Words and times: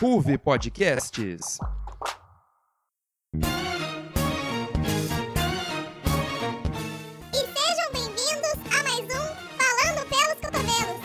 Ruve 0.00 0.38
Podcasts. 0.38 1.58
E 7.34 7.36
sejam 7.36 7.92
bem-vindos 7.92 8.54
a 8.72 8.82
mais 8.82 9.04
um 9.04 9.26
Falando 9.58 10.08
pelos 10.08 10.40
Cotovelos. 10.40 11.00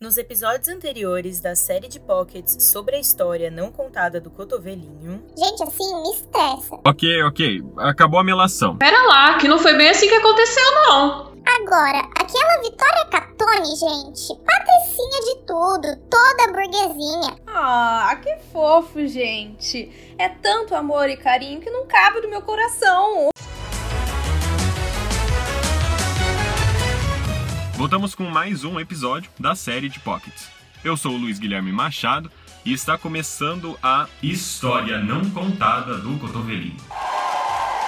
Nos 0.00 0.16
episódios 0.16 0.68
anteriores 0.68 1.40
da 1.40 1.54
série 1.54 1.88
de 1.88 2.00
pockets 2.00 2.56
sobre 2.70 2.96
a 2.96 2.98
história 3.00 3.50
não 3.50 3.70
contada 3.70 4.18
do 4.20 4.30
cotovelinho, 4.30 5.22
Gente, 5.36 5.62
assim 5.64 6.02
me 6.02 6.10
estressa. 6.12 6.80
Ok, 6.86 7.22
ok. 7.24 7.62
Acabou 7.76 8.18
a 8.18 8.24
melação. 8.24 8.78
Pera 8.78 9.02
lá, 9.02 9.36
que 9.36 9.46
não 9.48 9.58
foi 9.58 9.76
bem 9.76 9.90
assim 9.90 10.08
que 10.08 10.14
aconteceu, 10.14 10.64
não. 10.72 11.28
Agora, 11.60 12.06
Vitória 12.62 13.04
Catone, 13.04 13.76
gente, 13.76 14.34
patricinha 14.44 15.20
de 15.22 15.46
tudo, 15.46 15.96
toda 16.10 16.52
burguesinha. 16.52 17.36
Ah, 17.46 18.18
que 18.20 18.36
fofo, 18.52 19.06
gente. 19.06 20.16
É 20.18 20.28
tanto 20.28 20.74
amor 20.74 21.08
e 21.08 21.16
carinho 21.16 21.60
que 21.60 21.70
não 21.70 21.86
cabe 21.86 22.20
no 22.20 22.28
meu 22.28 22.42
coração. 22.42 23.28
Voltamos 27.76 28.14
com 28.16 28.24
mais 28.24 28.64
um 28.64 28.80
episódio 28.80 29.30
da 29.38 29.54
série 29.54 29.88
de 29.88 30.00
Pockets. 30.00 30.48
Eu 30.82 30.96
sou 30.96 31.12
o 31.12 31.16
Luiz 31.16 31.38
Guilherme 31.38 31.70
Machado 31.70 32.30
e 32.64 32.72
está 32.72 32.98
começando 32.98 33.78
a 33.80 34.08
História 34.20 34.98
Não 34.98 35.30
Contada 35.30 35.96
do 35.98 36.18
Cotovelinho. 36.18 36.76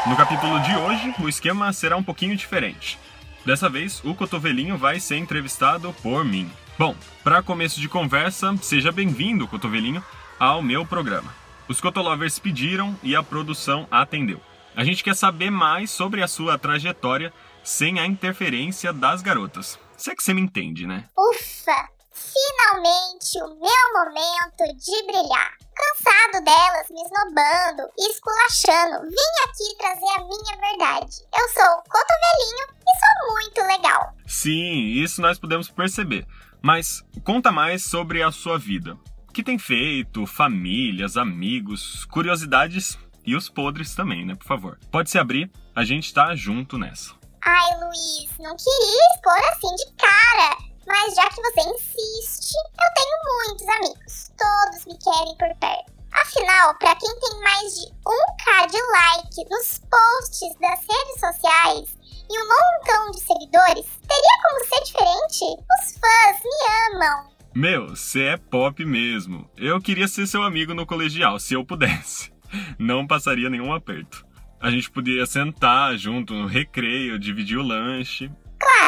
No 0.06 0.16
capítulo 0.16 0.60
de 0.60 0.76
hoje, 0.76 1.14
o 1.18 1.28
esquema 1.28 1.72
será 1.72 1.96
um 1.96 2.04
pouquinho 2.04 2.36
diferente. 2.36 2.98
Dessa 3.44 3.68
vez, 3.68 4.02
o 4.04 4.14
Cotovelinho 4.14 4.76
vai 4.76 5.00
ser 5.00 5.16
entrevistado 5.16 5.94
por 6.02 6.24
mim. 6.24 6.50
Bom, 6.78 6.94
para 7.24 7.42
começo 7.42 7.80
de 7.80 7.88
conversa, 7.88 8.56
seja 8.58 8.92
bem-vindo, 8.92 9.48
Cotovelinho, 9.48 10.04
ao 10.38 10.62
meu 10.62 10.84
programa. 10.84 11.34
Os 11.68 11.80
Cotolovers 11.80 12.38
pediram 12.38 12.98
e 13.02 13.14
a 13.14 13.22
produção 13.22 13.86
atendeu. 13.90 14.40
A 14.74 14.84
gente 14.84 15.04
quer 15.04 15.14
saber 15.14 15.50
mais 15.50 15.90
sobre 15.90 16.22
a 16.22 16.28
sua 16.28 16.58
trajetória 16.58 17.32
sem 17.62 17.98
a 17.98 18.06
interferência 18.06 18.92
das 18.92 19.22
garotas. 19.22 19.78
Se 19.96 20.10
é 20.10 20.14
que 20.14 20.22
você 20.22 20.32
me 20.32 20.40
entende, 20.40 20.86
né? 20.86 21.04
Ufa! 21.16 21.99
Finalmente 22.12 23.38
o 23.42 23.48
meu 23.60 24.04
momento 24.04 24.76
de 24.76 25.02
brilhar. 25.06 25.56
Cansado 25.74 26.44
delas 26.44 26.90
me 26.90 27.00
esnobando 27.02 27.90
e 27.96 28.10
esculachando, 28.10 29.08
vim 29.08 29.32
aqui 29.44 29.76
trazer 29.78 30.20
a 30.20 30.24
minha 30.24 30.56
verdade. 30.56 31.16
Eu 31.34 31.48
sou 31.48 31.72
o 31.72 31.82
Cotovelinho 31.88 32.66
e 32.86 32.92
sou 32.98 33.32
muito 33.32 33.62
legal. 33.62 34.14
Sim, 34.26 35.02
isso 35.02 35.22
nós 35.22 35.38
podemos 35.38 35.70
perceber. 35.70 36.26
Mas 36.62 37.02
conta 37.24 37.50
mais 37.50 37.84
sobre 37.84 38.22
a 38.22 38.30
sua 38.30 38.58
vida. 38.58 38.98
O 39.28 39.32
que 39.32 39.42
tem 39.42 39.58
feito, 39.58 40.26
famílias, 40.26 41.16
amigos, 41.16 42.04
curiosidades 42.06 42.98
e 43.24 43.34
os 43.34 43.48
podres 43.48 43.94
também, 43.94 44.26
né? 44.26 44.34
Por 44.34 44.46
favor. 44.46 44.78
Pode 44.90 45.08
se 45.08 45.18
abrir, 45.18 45.50
a 45.74 45.84
gente 45.84 46.12
tá 46.12 46.34
junto 46.34 46.76
nessa. 46.76 47.14
Ai, 47.42 47.78
Luiz, 47.78 48.28
não 48.38 48.54
queria 48.56 49.06
expor 49.14 49.38
assim 49.52 49.74
de 49.76 49.96
cara, 49.96 50.69
mas 50.90 51.14
já 51.14 51.28
que 51.28 51.40
você 51.40 51.60
insiste, 51.70 52.54
eu 52.56 52.90
tenho 52.96 53.46
muitos 53.46 53.68
amigos. 53.68 54.32
Todos 54.36 54.86
me 54.86 54.98
querem 54.98 55.36
por 55.36 55.54
perto. 55.60 55.92
Afinal, 56.12 56.74
pra 56.78 56.96
quem 56.96 57.20
tem 57.20 57.40
mais 57.40 57.74
de 57.76 57.86
1k 58.04 58.70
de 58.70 58.82
like 58.92 59.50
nos 59.50 59.80
posts 59.88 60.58
das 60.60 60.80
redes 60.80 61.20
sociais 61.20 61.98
e 62.28 62.38
um 62.38 62.48
montão 62.48 63.10
de 63.12 63.20
seguidores, 63.20 63.86
teria 64.08 64.36
como 64.42 64.64
ser 64.66 64.84
diferente? 64.84 65.44
Os 65.44 65.98
fãs 65.98 66.42
me 66.42 66.94
amam. 66.94 67.30
Meu, 67.54 67.88
você 67.90 68.24
é 68.24 68.36
pop 68.36 68.84
mesmo. 68.84 69.48
Eu 69.56 69.80
queria 69.80 70.08
ser 70.08 70.26
seu 70.26 70.42
amigo 70.42 70.74
no 70.74 70.86
colegial, 70.86 71.38
se 71.38 71.54
eu 71.54 71.64
pudesse. 71.64 72.32
Não 72.78 73.06
passaria 73.06 73.48
nenhum 73.48 73.72
aperto. 73.72 74.26
A 74.60 74.70
gente 74.70 74.90
podia 74.90 75.24
sentar 75.24 75.96
junto 75.96 76.34
no 76.34 76.46
recreio, 76.46 77.18
dividir 77.18 77.58
o 77.58 77.62
lanche. 77.62 78.30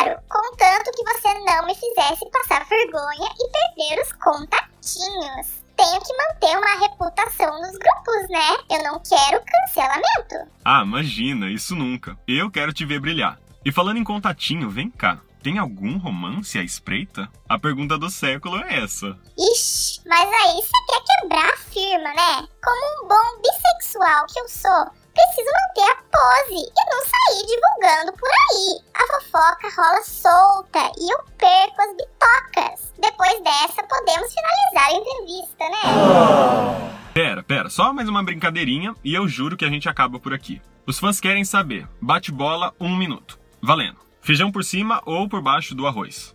Claro, 0.02 0.20
contanto 0.28 0.90
que 0.96 1.04
você 1.04 1.32
não 1.34 1.64
me 1.64 1.74
fizesse 1.74 2.28
passar 2.30 2.66
vergonha 2.66 3.28
e 3.38 3.50
perder 3.50 4.02
os 4.02 4.12
contatinhos. 4.14 5.62
Tenho 5.76 6.00
que 6.00 6.16
manter 6.16 6.58
uma 6.58 6.80
reputação 6.80 7.60
nos 7.60 7.78
grupos, 7.78 8.28
né? 8.28 8.56
Eu 8.70 8.82
não 8.82 9.00
quero 9.00 9.42
cancelamento. 9.44 10.50
Ah, 10.64 10.82
imagina, 10.82 11.48
isso 11.50 11.76
nunca. 11.76 12.18
Eu 12.26 12.50
quero 12.50 12.72
te 12.72 12.84
ver 12.84 13.00
brilhar. 13.00 13.38
E 13.64 13.70
falando 13.70 13.98
em 13.98 14.04
contatinho, 14.04 14.68
vem 14.68 14.90
cá. 14.90 15.20
Tem 15.40 15.58
algum 15.58 15.98
romance 15.98 16.58
à 16.58 16.62
espreita? 16.62 17.28
A 17.48 17.58
pergunta 17.58 17.96
do 17.96 18.10
século 18.10 18.58
é 18.58 18.82
essa. 18.82 19.16
Ixi, 19.38 20.00
mas 20.06 20.28
aí 20.28 20.56
você 20.56 20.78
quer 20.88 21.20
quebrar 21.20 21.48
a 21.48 21.56
firma, 21.56 22.08
né? 22.08 22.48
Como 22.62 23.04
um 23.04 23.08
bom 23.08 23.40
bissexual 23.40 24.26
que 24.26 24.38
eu 24.40 24.48
sou, 24.48 24.86
preciso 25.12 25.50
manter 25.52 25.90
a 25.90 25.96
pose 26.10 26.60
e 26.60 26.90
não 26.90 27.02
sair 27.04 27.46
divulgando 27.46 28.12
por 28.18 28.28
aí. 28.28 28.80
A 28.94 29.06
fofoca 29.06 29.68
rola 29.76 30.02
solta 30.02 30.92
e 30.98 31.12
eu 31.12 31.18
perco 31.38 31.82
as 31.82 31.96
bitocas. 31.96 32.92
Depois 32.98 33.40
dessa, 33.42 33.82
podemos 33.82 34.32
finalizar 34.32 34.88
a 34.88 34.92
entrevista, 34.92 35.68
né? 35.68 37.02
Pera, 37.14 37.42
pera, 37.42 37.68
só 37.68 37.92
mais 37.92 38.08
uma 38.08 38.22
brincadeirinha 38.22 38.94
e 39.04 39.14
eu 39.14 39.28
juro 39.28 39.56
que 39.56 39.64
a 39.64 39.70
gente 39.70 39.88
acaba 39.88 40.18
por 40.18 40.32
aqui. 40.32 40.62
Os 40.86 40.98
fãs 40.98 41.20
querem 41.20 41.44
saber. 41.44 41.86
Bate 42.00 42.32
bola 42.32 42.74
um 42.80 42.96
minuto. 42.96 43.38
Valendo. 43.60 43.98
Feijão 44.20 44.50
por 44.50 44.64
cima 44.64 45.02
ou 45.04 45.28
por 45.28 45.42
baixo 45.42 45.74
do 45.74 45.86
arroz? 45.86 46.34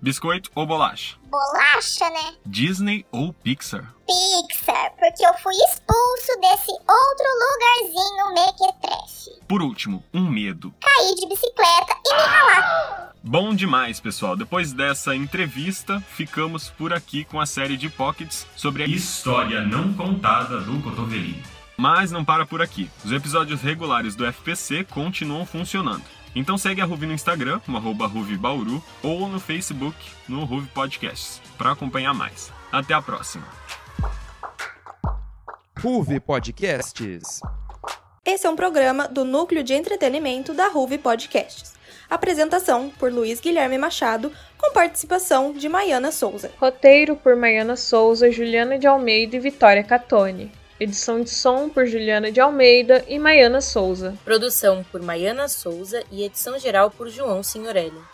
Biscoito 0.00 0.50
ou 0.54 0.66
bolacha? 0.66 1.16
Bolacha, 1.26 2.08
né? 2.10 2.34
Disney 2.44 3.06
ou 3.10 3.32
Pixar? 3.32 3.94
Pixar, 4.06 4.92
porque 4.98 5.24
eu 5.24 5.34
fui 5.34 5.54
expulso 5.54 6.40
desse 6.40 6.70
outro 6.70 7.28
lugarzinho 7.42 8.34
mequetrefe. 8.34 9.42
Por 9.48 9.62
último, 9.62 10.04
um 10.12 10.28
medo. 10.28 10.74
Caí 10.80 11.14
de 11.14 11.28
bicicleta 11.28 11.96
e 12.06 12.14
me 12.14 12.22
ralar. 12.22 13.12
Bom 13.22 13.54
demais, 13.54 14.00
pessoal. 14.00 14.36
Depois 14.36 14.72
dessa 14.72 15.14
entrevista, 15.16 16.00
ficamos 16.00 16.68
por 16.68 16.92
aqui 16.92 17.24
com 17.24 17.40
a 17.40 17.46
série 17.46 17.76
de 17.76 17.88
pockets 17.88 18.46
sobre 18.54 18.82
a 18.82 18.86
história 18.86 19.62
não 19.62 19.94
contada 19.94 20.60
do 20.60 20.82
cotovelinho. 20.82 21.42
Mas 21.76 22.12
não 22.12 22.24
para 22.24 22.46
por 22.46 22.62
aqui. 22.62 22.90
Os 23.04 23.10
episódios 23.10 23.60
regulares 23.60 24.14
do 24.14 24.26
FPC 24.26 24.84
continuam 24.84 25.44
funcionando. 25.46 26.04
Então 26.34 26.58
segue 26.58 26.80
a 26.80 26.84
Ruve 26.84 27.06
no 27.06 27.12
Instagram, 27.12 27.60
no 27.68 27.76
arroba 27.76 28.10
Bauru, 28.38 28.82
ou 29.02 29.28
no 29.28 29.38
Facebook, 29.38 29.96
no 30.28 30.44
Ruve 30.44 30.66
Podcasts, 30.68 31.40
para 31.56 31.72
acompanhar 31.72 32.12
mais. 32.12 32.52
Até 32.72 32.92
a 32.92 33.00
próxima. 33.00 33.46
Ruve 35.78 36.18
Podcasts. 36.18 37.40
Esse 38.24 38.46
é 38.46 38.50
um 38.50 38.56
programa 38.56 39.06
do 39.06 39.24
Núcleo 39.24 39.62
de 39.62 39.74
Entretenimento 39.74 40.54
da 40.54 40.68
Ruve 40.68 40.98
Podcasts. 40.98 41.74
Apresentação 42.08 42.90
por 42.98 43.12
Luiz 43.12 43.38
Guilherme 43.38 43.78
Machado, 43.78 44.32
com 44.58 44.72
participação 44.72 45.52
de 45.52 45.68
Maiana 45.68 46.10
Souza. 46.10 46.50
Roteiro 46.58 47.16
por 47.16 47.36
Maiana 47.36 47.76
Souza, 47.76 48.30
Juliana 48.30 48.78
de 48.78 48.86
Almeida 48.86 49.36
e 49.36 49.40
Vitória 49.40 49.84
Catone. 49.84 50.50
Edição 50.84 51.22
de 51.22 51.30
som 51.30 51.70
por 51.70 51.86
Juliana 51.86 52.30
de 52.30 52.42
Almeida 52.42 53.02
e 53.08 53.18
Maiana 53.18 53.62
Souza. 53.62 54.18
produção 54.22 54.84
por 54.92 55.00
Maiana 55.00 55.48
Souza 55.48 56.04
e 56.12 56.22
edição 56.22 56.58
geral 56.58 56.90
por 56.90 57.08
João 57.08 57.42
Signorelli. 57.42 58.13